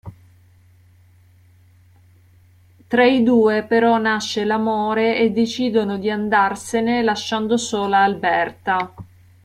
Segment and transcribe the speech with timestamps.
[2.87, 8.93] Tra di due però nasce l'amore e decidono di andarsene lasciando sola Alberta.